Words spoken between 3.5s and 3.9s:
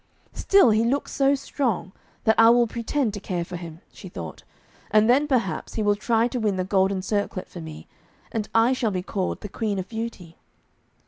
him,'